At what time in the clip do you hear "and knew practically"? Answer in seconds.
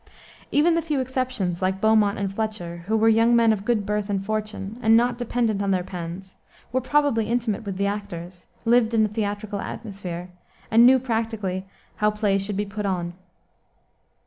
10.71-11.67